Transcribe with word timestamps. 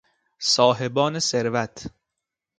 صاحبان 0.53 1.19
ثروت 1.19 1.75